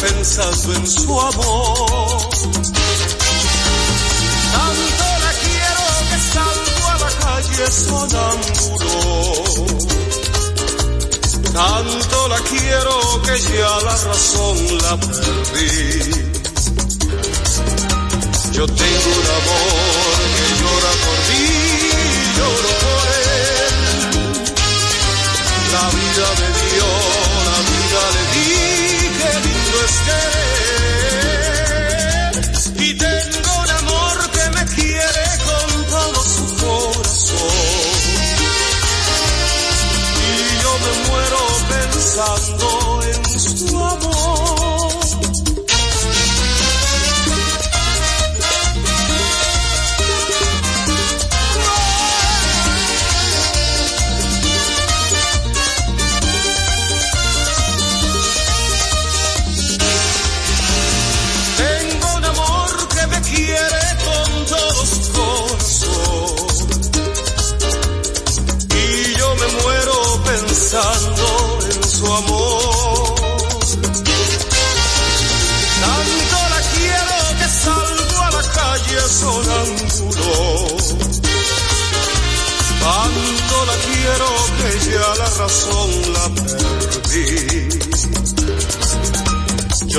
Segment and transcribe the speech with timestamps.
[0.00, 2.28] pensando en su amor.
[4.52, 8.92] Tanto la quiero que salgo a la calle sonámbulo.
[11.52, 16.32] Tanto la quiero que ya la razón la perdí.
[18.52, 21.46] Yo tengo un amor que llora por mí,
[22.36, 23.74] lloro por él.
[25.72, 26.51] La vida me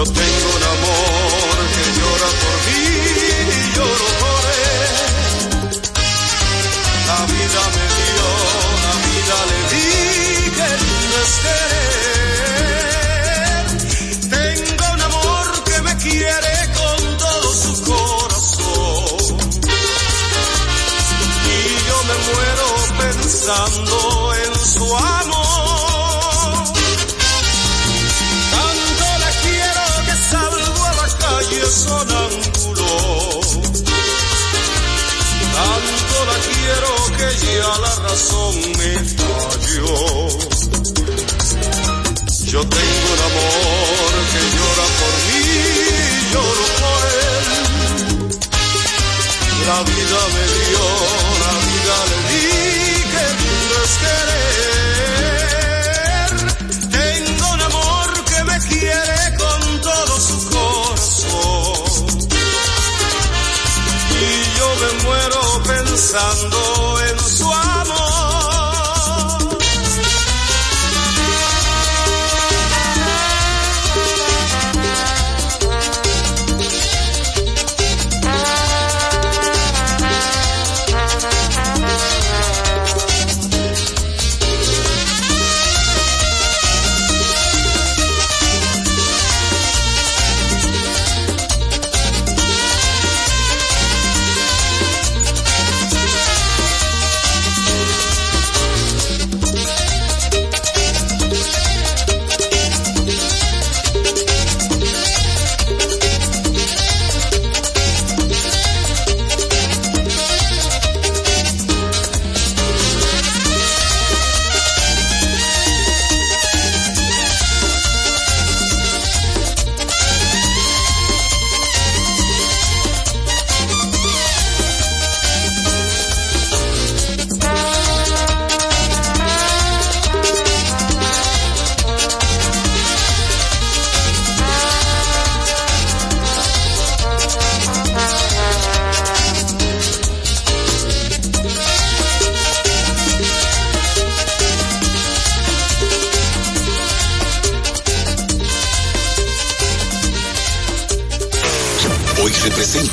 [0.05, 2.85] Tengo un amor que llora por mí
[3.55, 5.71] y lloro por él.
[7.07, 8.27] La vida me dio,
[8.85, 9.93] la vida le di
[14.29, 19.37] tengo un amor que me quiere con todo su corazón.
[21.45, 23.82] Y yo me muero pensando
[38.13, 40.27] ya la razón me falló.
[42.45, 45.45] Yo tengo un amor que llora por mí,
[46.33, 47.47] lloro por él.
[49.67, 50.85] La vida me dio,
[51.43, 52.45] la vida le di,
[53.11, 53.93] que lindo es
[66.13, 68.12] pensando en su amor.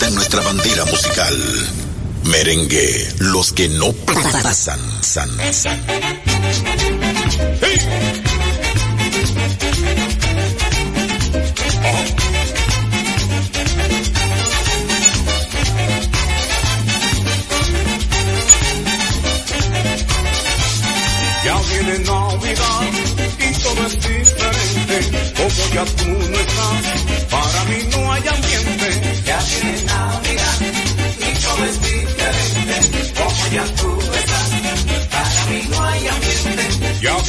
[0.07, 1.37] en nuestra bandera musical.
[2.25, 5.31] Merengue, los que no pasan, san.
[7.61, 7.79] ¡Hey!
[11.85, 12.05] Oh.
[21.45, 22.91] Ya viene Navidad
[23.39, 27.00] y todo es diferente, como ya tú no estás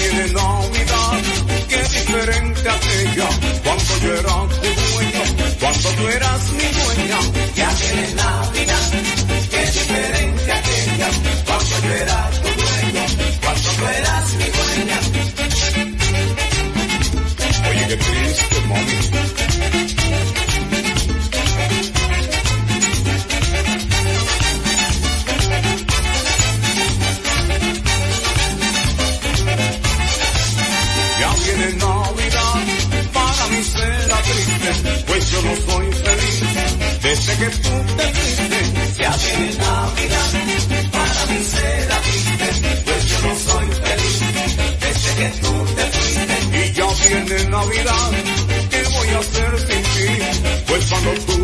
[0.02, 1.22] tiene la unidad.
[1.70, 3.30] Qué diferente aquella
[3.64, 5.24] cuando yo era tu dueño,
[5.60, 7.20] cuando tú eras mi dueña.
[7.56, 8.92] Ya tiene Navidad,
[9.52, 11.10] qué diferente aquella
[11.46, 13.04] cuando yo era tu dueño,
[13.44, 15.00] cuando tú eras mi dueña.
[17.70, 19.31] Oye, qué triste, mami
[51.12, 51.41] Don't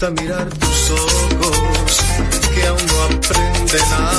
[0.00, 2.00] gusta mirar tus ojos
[2.54, 4.09] que aún no aprenden a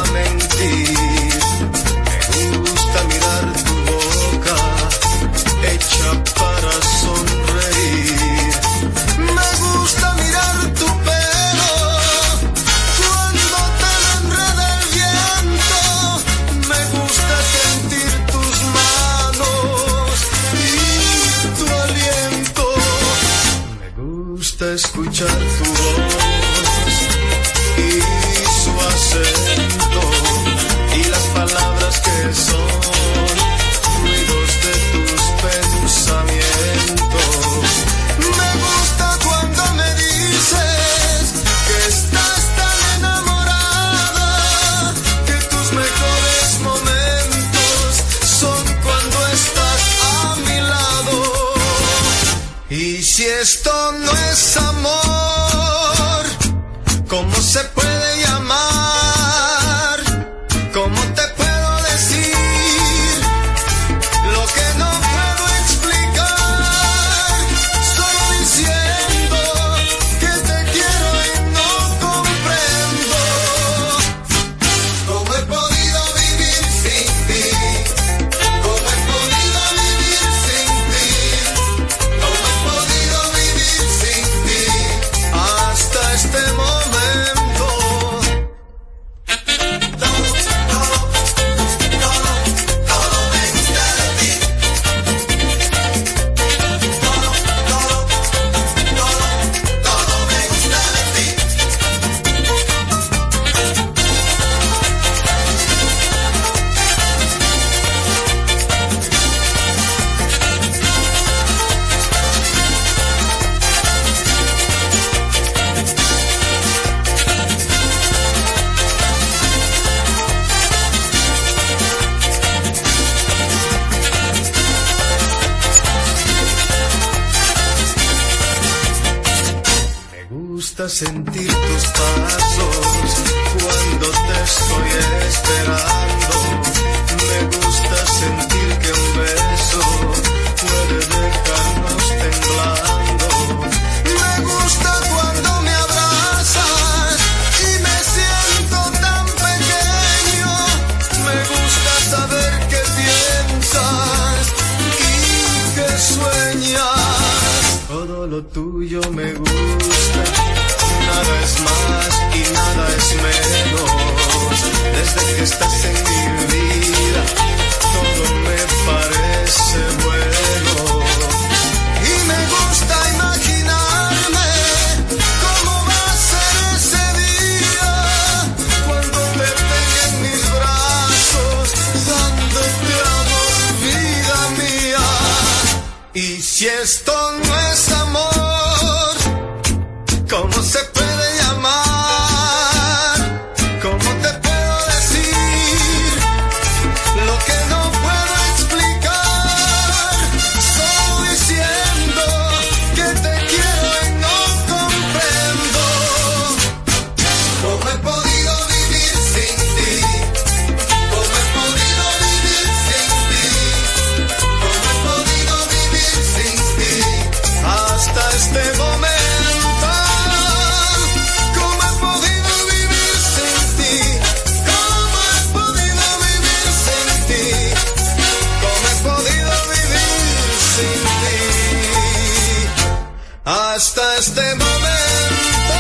[234.22, 235.74] este momento.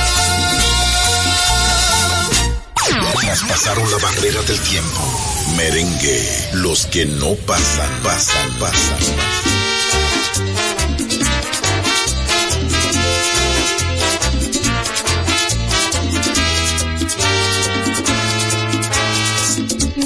[3.21, 4.99] Traspasaron la barrera del tiempo.
[5.57, 8.97] Merengue, los que no pasan, pasan, pasan.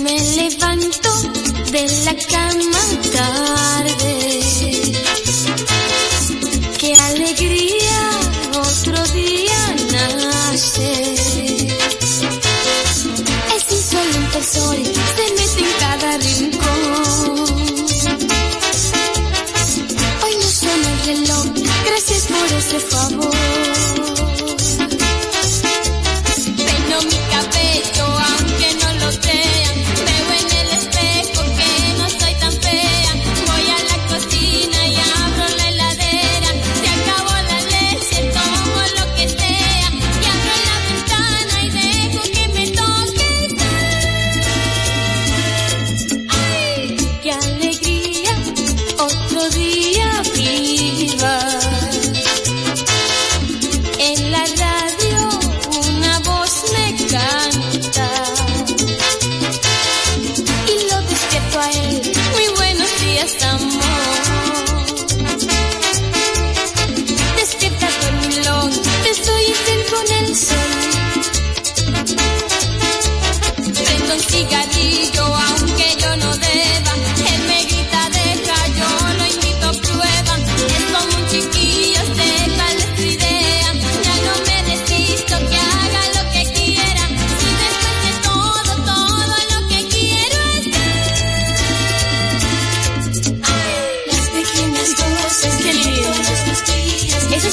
[0.03, 1.11] Me levanto
[1.71, 2.75] de la cama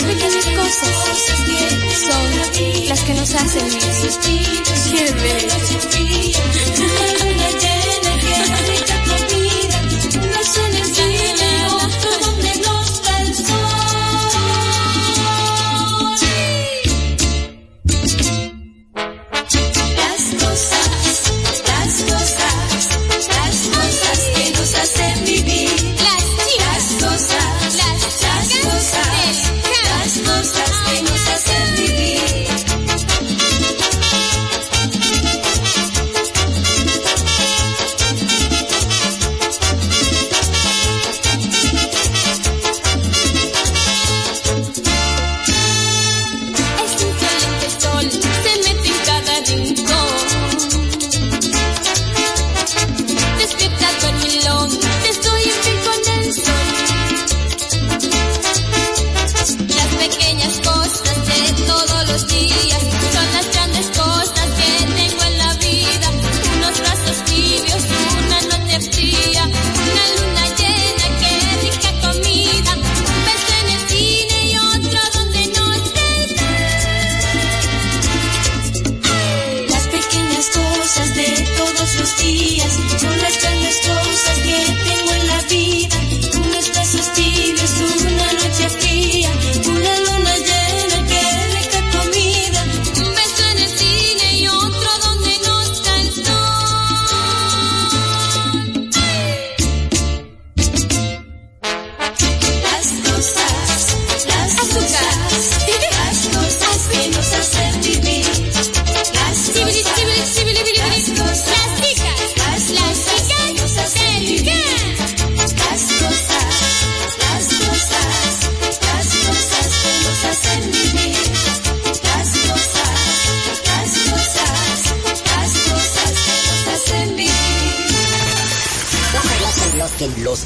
[0.06, 0.94] Pequeñas cosas
[2.06, 2.30] son
[2.88, 3.68] las que nos hacen
[4.90, 5.52] ¡Qué bello!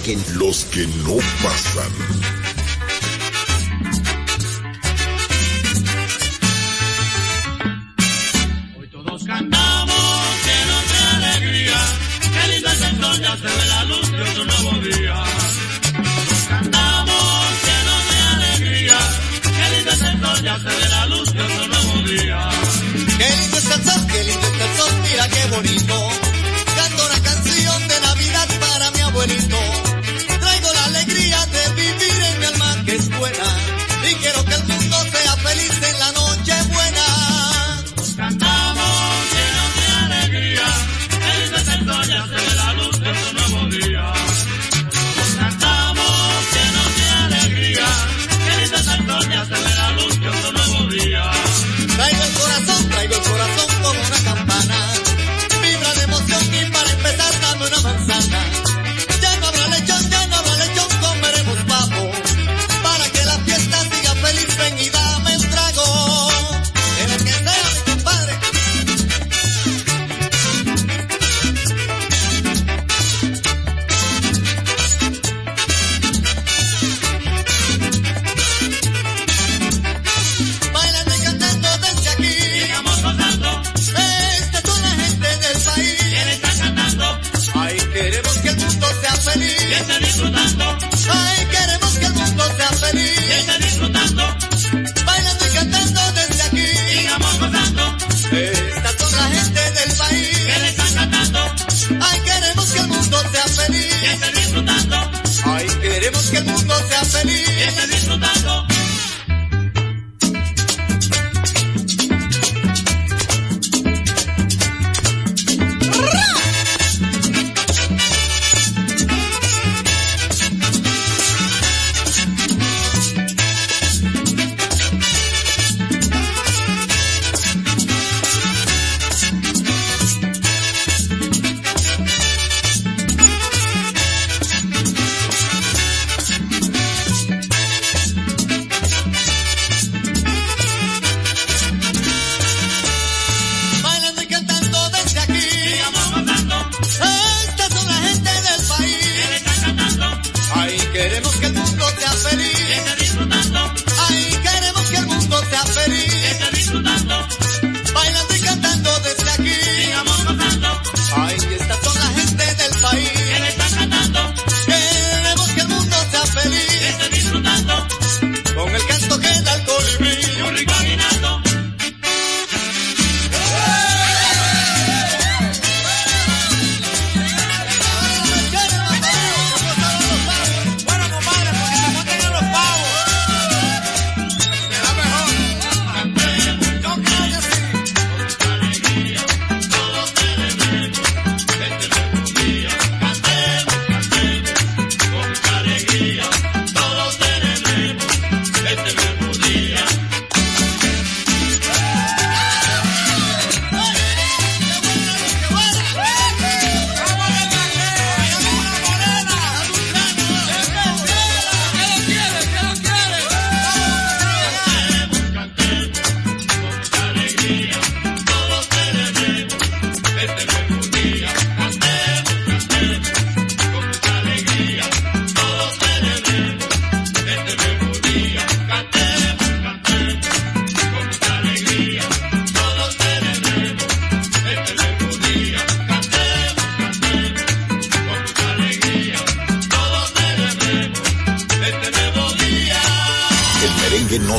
[0.07, 2.36] Los que no pasan.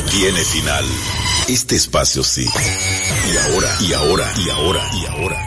[0.08, 0.86] tiene final.
[1.48, 2.46] Este espacio sí.
[2.46, 5.47] Y ahora, y ahora, y ahora, y ahora.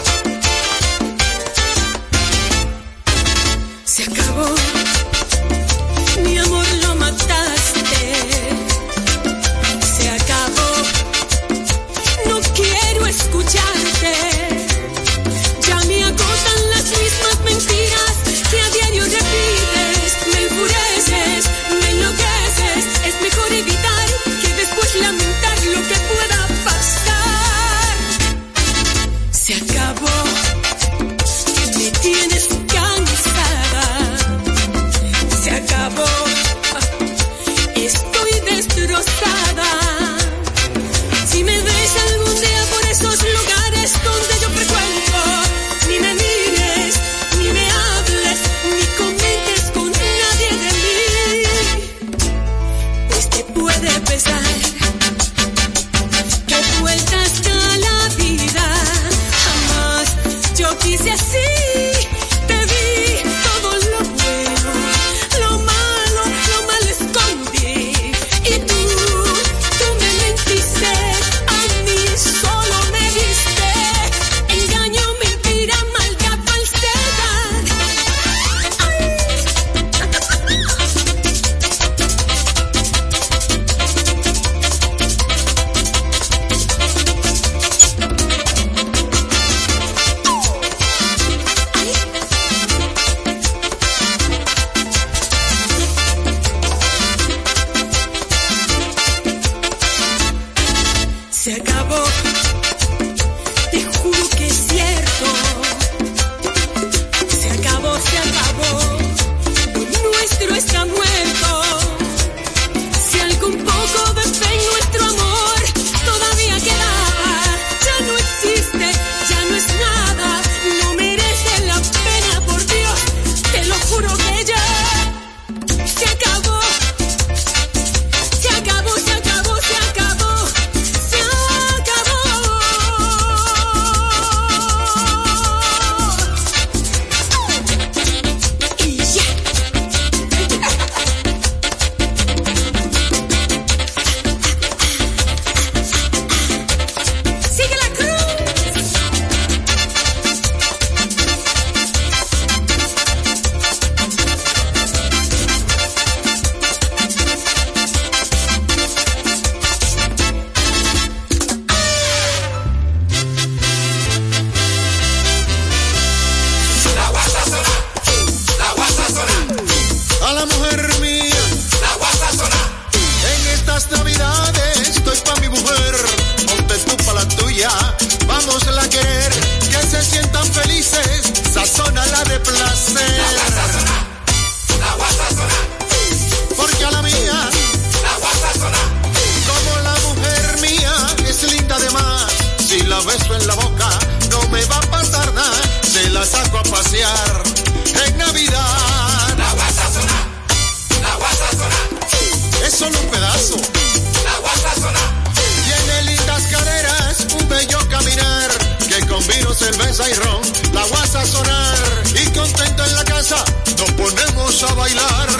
[214.63, 215.30] a bailar.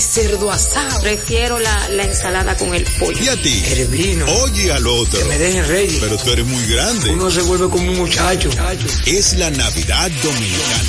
[0.00, 1.00] cerdo asado.
[1.00, 3.22] Prefiero la, la ensalada con el pollo.
[3.22, 3.62] Y a ti.
[3.66, 4.24] El vino.
[4.42, 5.18] Oye al otro.
[5.18, 5.98] Que me dejen reyes.
[6.00, 7.10] Pero tú eres muy grande.
[7.10, 8.48] Uno se vuelve como un muchacho.
[8.48, 8.86] muchacho.
[9.06, 10.82] Es la Navidad Dominicana.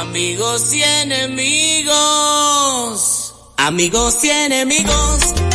[0.00, 1.92] Amigos y enemigos.
[3.56, 5.45] Amigos y enemigos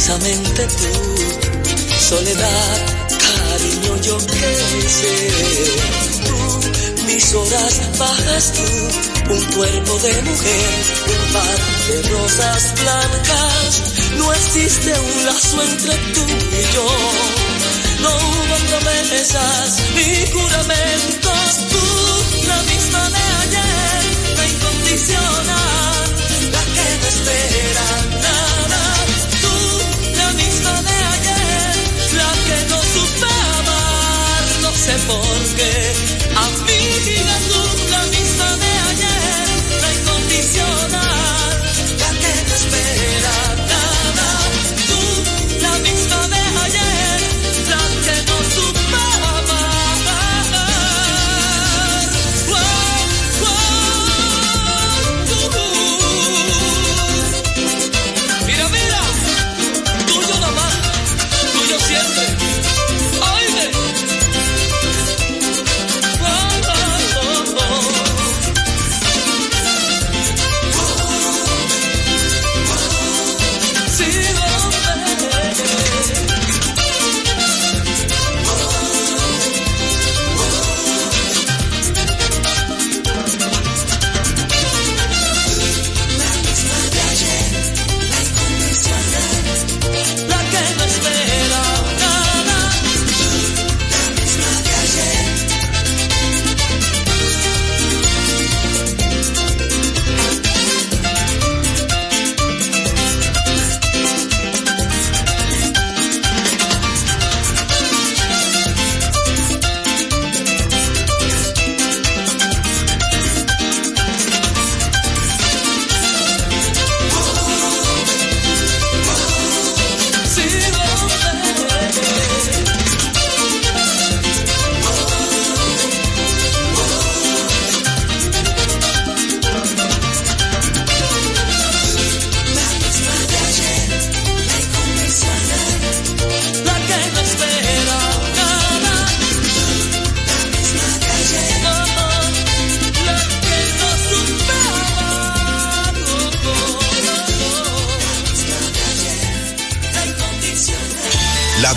[0.00, 0.92] intensamente tú,
[1.98, 2.78] soledad,
[3.18, 5.28] cariño yo que sé,
[6.24, 13.82] tú, mis horas bajas tú, un cuerpo de mujer, un par de rosas blancas,
[14.16, 16.86] no existe un lazo entre tú y yo,
[18.00, 26.04] no hubo promesas ni juramentos, tú, la misma de ayer, la incondicional,
[26.52, 28.19] la que no espera
[34.90, 35.92] amar, no sé por qué,
[36.36, 39.48] amiga tú, la misma de ayer,
[39.80, 41.62] la incondicional,
[41.98, 43.59] la que no espera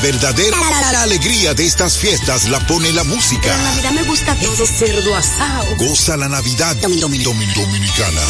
[0.04, 0.58] verdadera
[1.02, 3.48] alegría de estas fiestas la pone la música.
[3.48, 4.66] La Navidad me gusta todo.
[4.68, 5.76] cerdo asado.
[5.78, 8.22] Goza la Navidad domin- domin- domin- dominicana.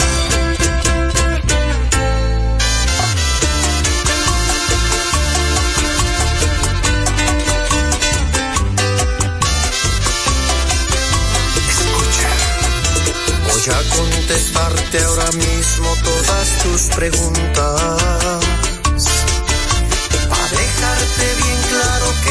[13.45, 18.22] Voy a contestarte ahora mismo todas tus preguntas.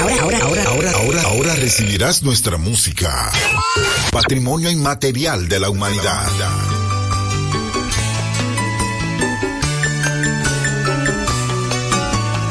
[0.00, 3.32] Ahora, ahora, ahora, ahora, ahora, ahora recibirás nuestra música.
[4.12, 6.26] Patrimonio inmaterial de la humanidad.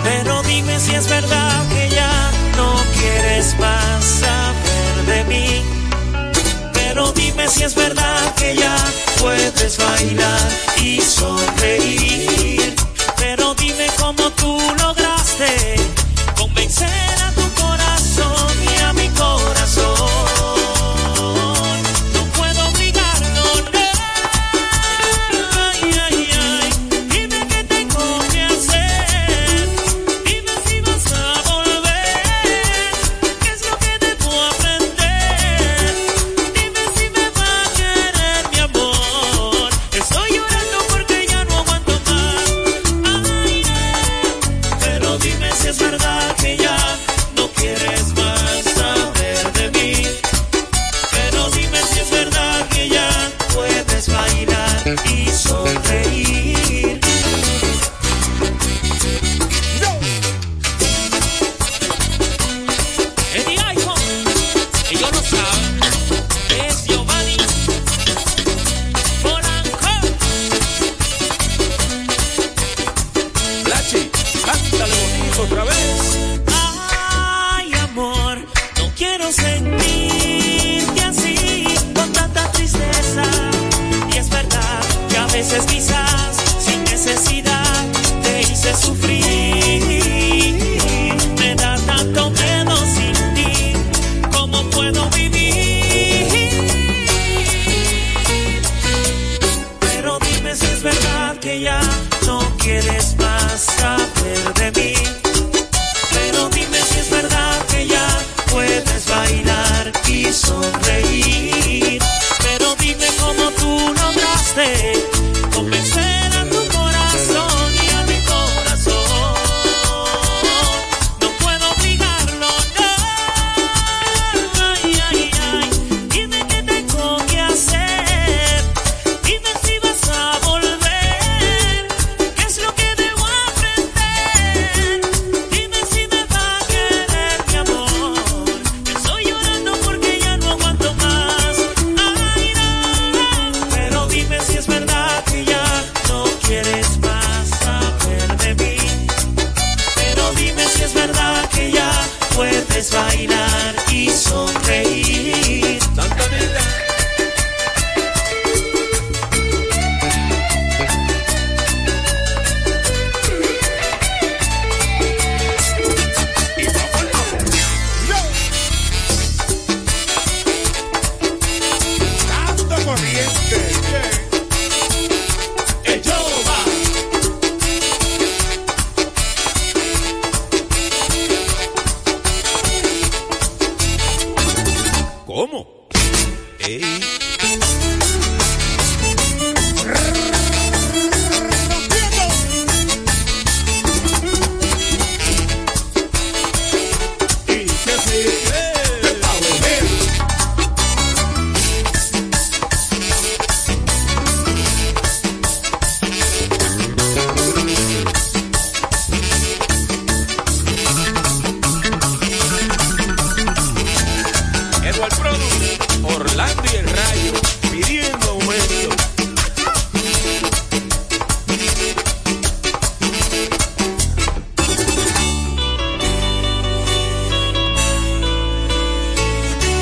[0.04, 5.62] Pero dime si es verdad que ya no quieres más saber de mí.
[6.74, 8.76] Pero dime si es verdad que ya
[9.20, 10.50] puedes bailar
[10.82, 12.57] y sonreír
[13.68, 15.76] Dime cómo tú lograste
[16.38, 17.17] convencer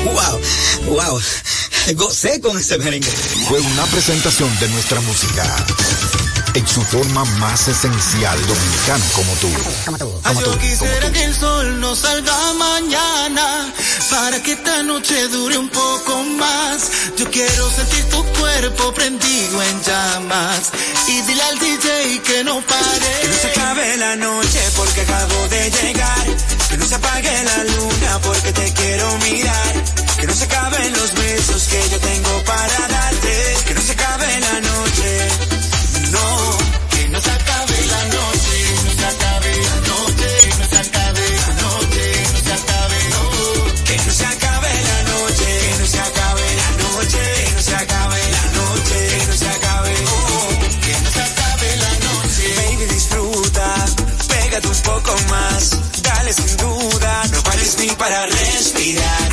[0.06, 0.40] Wow,
[0.86, 1.20] wow.
[1.94, 3.10] Gocé con ese merengue.
[3.48, 5.42] Fue una presentación de nuestra música.
[6.54, 9.48] En su forma más esencial, dominicano como tú.
[10.24, 13.74] Ah, yo quisiera que el sol no salga mañana
[14.10, 16.90] para que esta noche dure un poco más.
[17.18, 20.70] Yo quiero sentir tu cuerpo prendido en llamas
[21.08, 23.20] y dile al DJ que no pare.
[23.22, 26.55] Que no se acabe la noche porque acabo de llegar.
[26.70, 29.84] Que no se apague la luna porque te quiero mirar.
[30.20, 33.56] Que no se acaben los besos que yo tengo para darte.
[33.66, 35.28] Que no se acabe la noche.
[36.10, 36.58] No,
[36.90, 38.35] que no se acabe la noche.
[56.02, 57.22] Dale sin duda.
[57.32, 59.25] No pares ni para respirar.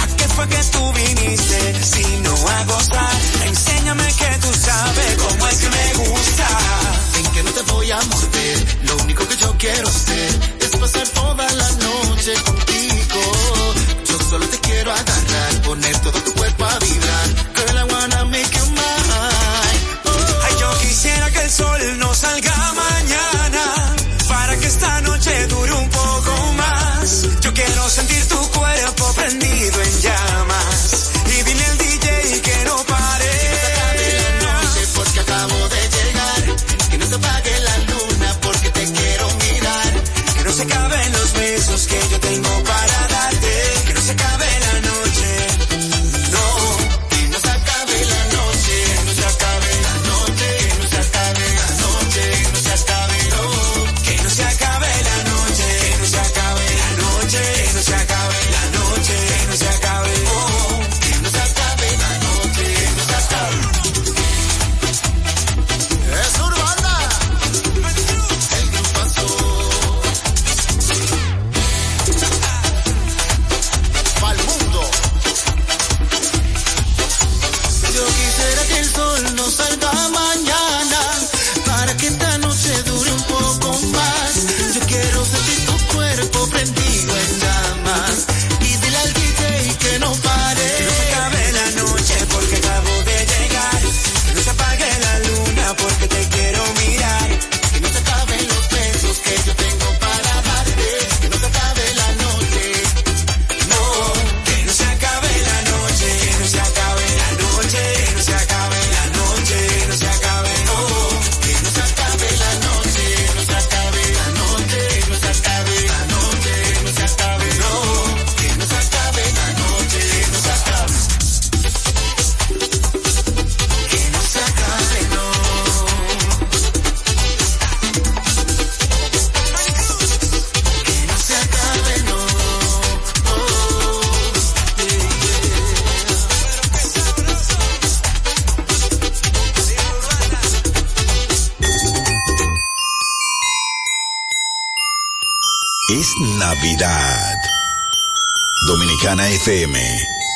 [149.46, 149.78] FM.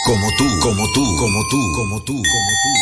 [0.04, 2.74] Como tú, como tú, como tú, como tú, como tú.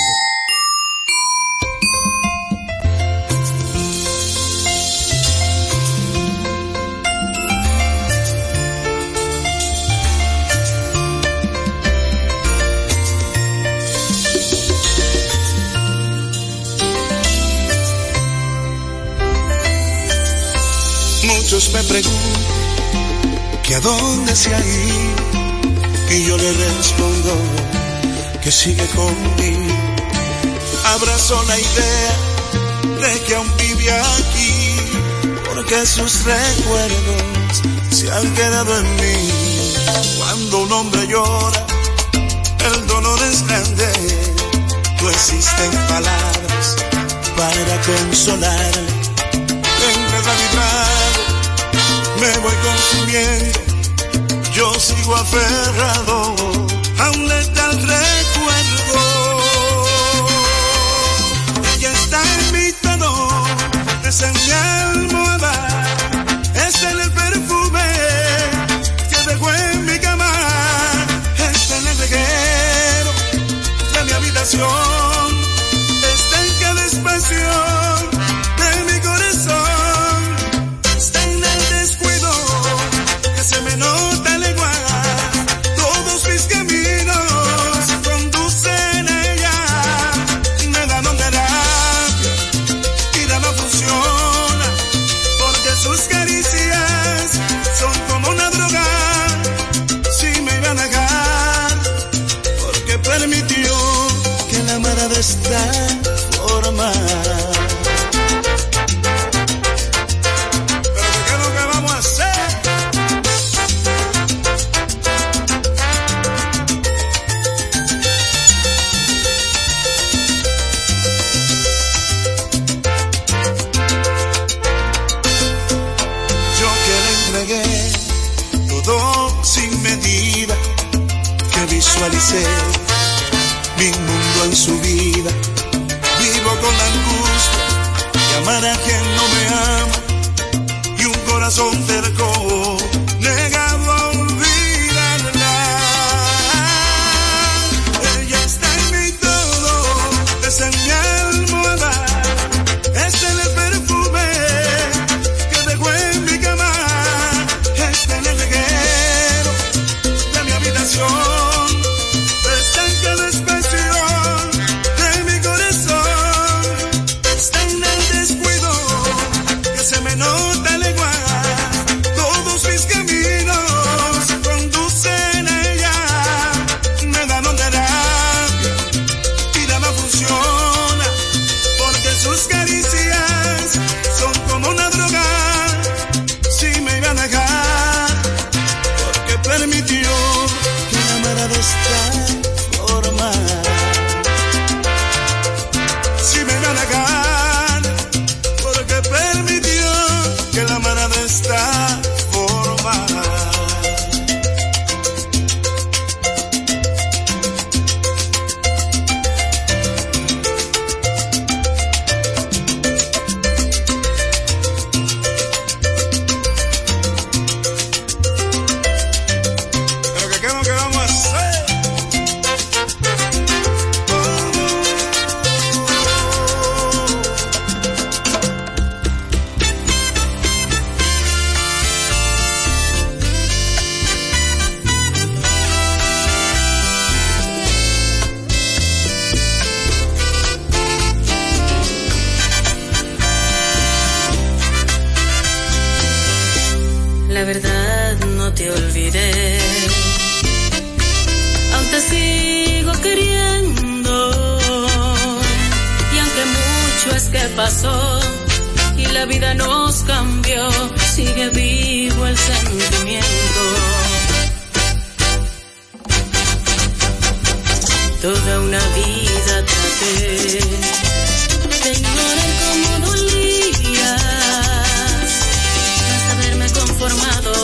[21.28, 22.15] Muchos me preguntan
[23.61, 25.14] que a dónde se ha ido
[26.16, 27.36] y yo le respondo
[28.41, 29.76] que sigue conmigo.
[30.86, 32.13] Abrazó la idea
[33.01, 34.78] de que aún vive aquí,
[35.49, 37.61] porque sus recuerdos
[37.91, 39.74] se han quedado en mí.
[40.18, 41.66] Cuando un hombre llora,
[42.72, 43.91] el dolor es grande.
[45.01, 46.76] No existen palabras
[47.36, 48.88] para consolarle.
[49.91, 51.11] Entre la mitad
[52.22, 53.74] me voy consumiendo
[54.55, 56.33] yo sigo aferrado
[56.97, 59.41] a un letal recuerdo.
[61.75, 63.43] Ella está en mi tono,
[64.01, 65.53] desde mi almohada,
[66.55, 67.83] está en el perfume
[69.09, 70.31] que dejó en mi cama,
[71.51, 73.11] está en el reguero
[73.93, 75.29] de mi habitación,
[76.01, 77.94] está en cada espacio.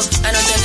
[0.08, 0.61] and I that.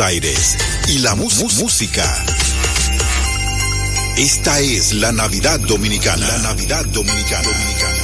[0.00, 0.56] Aires
[0.88, 2.24] y la música.
[4.16, 6.26] Esta es la Navidad Dominicana.
[6.26, 7.42] La Navidad Dominicana.
[7.42, 7.95] Dominicana.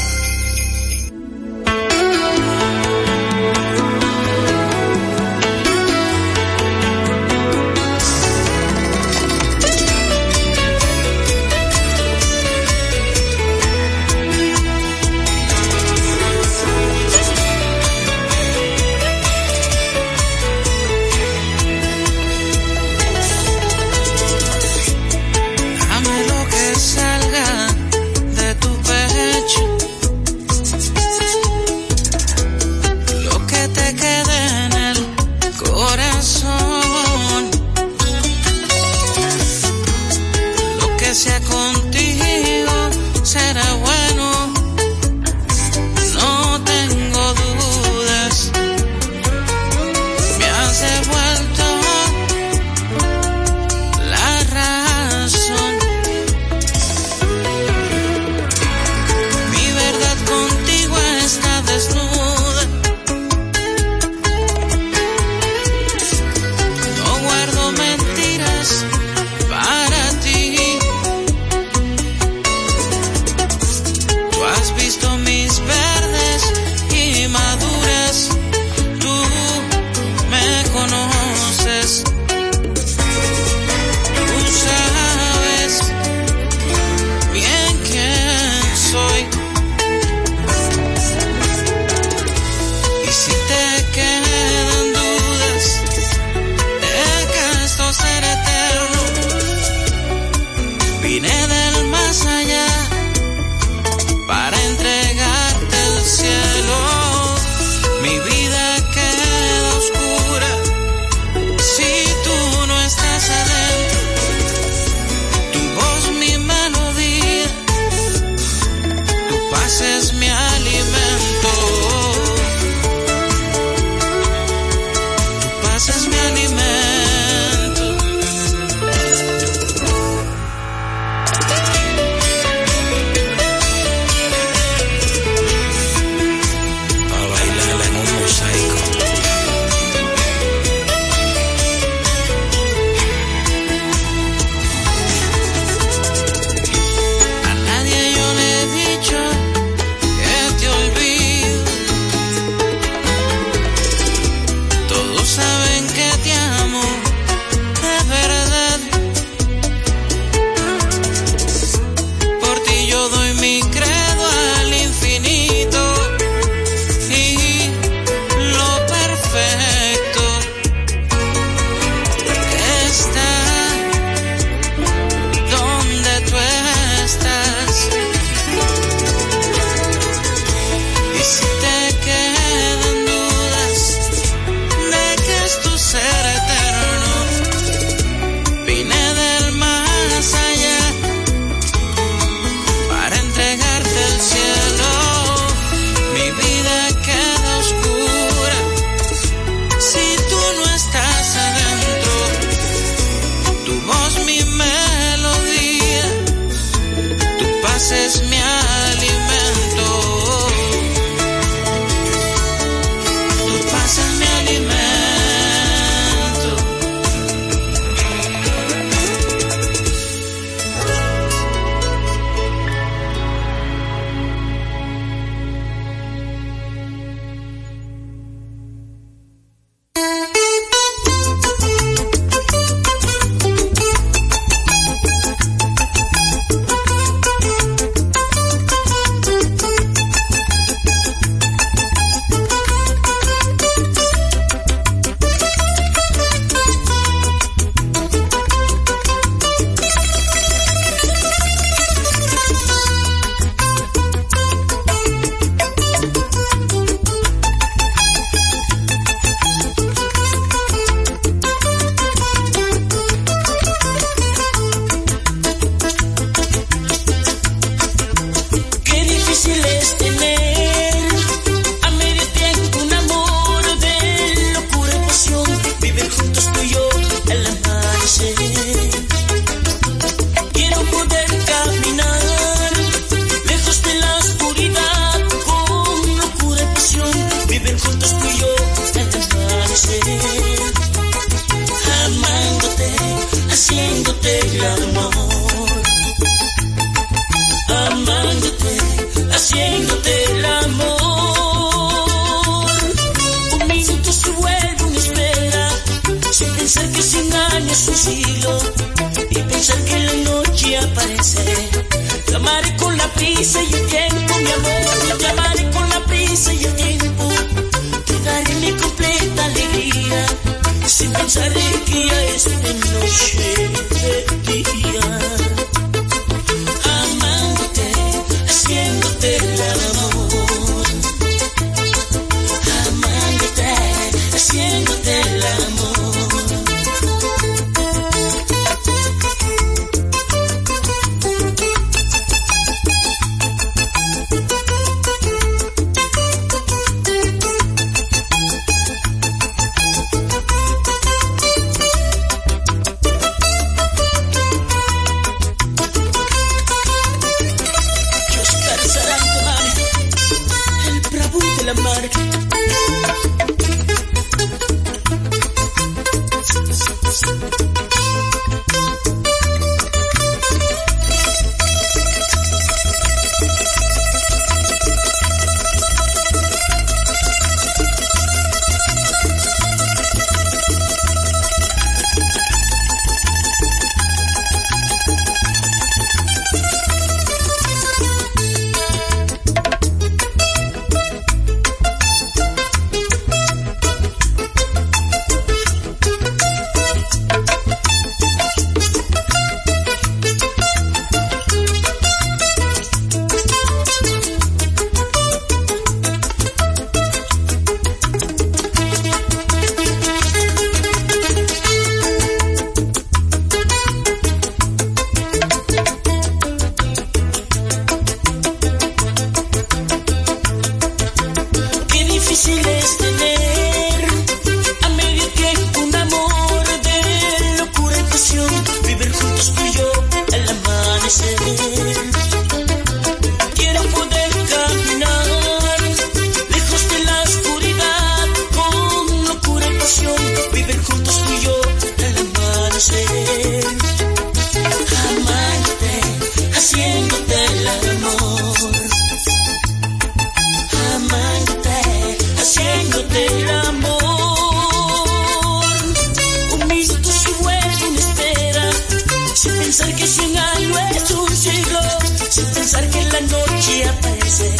[459.72, 461.80] Pensar que cien años es un siglo,
[462.28, 464.54] sin pensar que la noche aparece.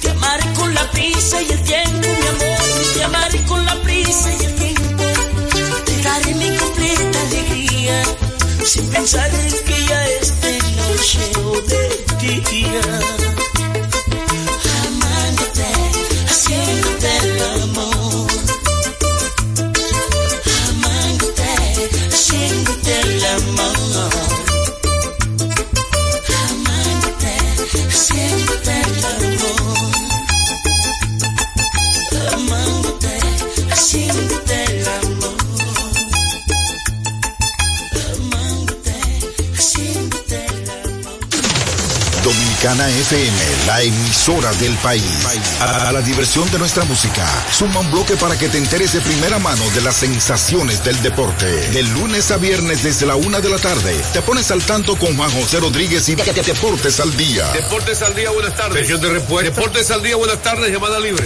[0.00, 2.58] Te amaré con la prisa y el tiempo, mi amor,
[2.94, 5.04] te amaré con la prisa y el tiempo.
[5.84, 8.02] Te daré mi completa alegría,
[8.64, 13.00] sin pensar en que ya es de noche o de día
[14.86, 15.66] amándote,
[16.28, 17.65] haciéndote el
[42.66, 43.36] Dominicana FM,
[43.68, 45.04] la emisora del país.
[45.60, 49.00] A, a la diversión de nuestra música, suma un bloque para que te enteres de
[49.02, 51.46] primera mano de las sensaciones del deporte.
[51.46, 55.16] De lunes a viernes desde la una de la tarde, te pones al tanto con
[55.16, 57.52] Juan José Rodríguez y de- de- Deportes al Día.
[57.52, 58.80] Deportes al día, buenas tardes.
[58.80, 59.48] Región de respuesta.
[59.54, 61.24] Deportes al día, buenas tardes, llamada libre.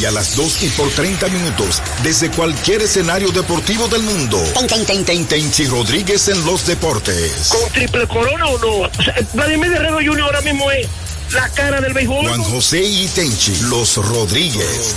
[0.00, 4.42] Y a las 2 y por 30 minutos, desde cualquier escenario deportivo del mundo.
[4.68, 7.48] Ten- ten- ten- Tenchi Rodríguez en los deportes.
[7.48, 8.68] ¿Con triple corona o no?
[8.88, 10.20] O sea, Vladimir Guerrero Jr.
[10.22, 10.86] ahora mismo es
[11.32, 12.26] la cara del béisbol.
[12.26, 14.94] Juan José y Tenchi, los Rodríguez,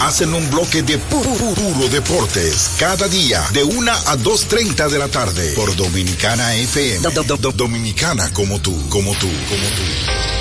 [0.00, 4.98] hacen un bloque de pu- pu- puro deportes cada día de 1 a 2.30 de
[4.98, 7.00] la tarde por Dominicana FM.
[7.10, 10.33] Do- do- do- Dominicana como tú, como tú, como tú.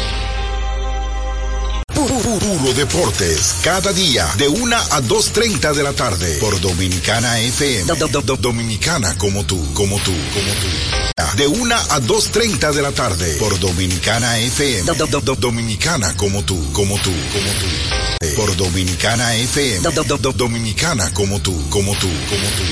[2.73, 7.85] Deportes, cada día de 1 a 2.30 de la tarde por Dominicana FM.
[7.95, 11.37] Do- do- do- Dominicana como tú, como tú, como tú.
[11.37, 14.83] De 1 a 2.30 de la tarde por Dominicana FM.
[14.93, 18.35] Do- do- do- Dominicana como tú, como tú, como tú.
[18.35, 19.79] Por Dominicana FM.
[19.89, 22.63] Do- do- do- Dominicana como tú, como tú, como tú.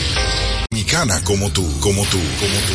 [0.72, 2.74] Dominicana como tú, como tú, como tú.